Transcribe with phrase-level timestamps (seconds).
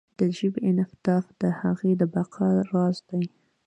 [0.19, 3.23] د ژبې انعطاف د هغې د بقا راز دی.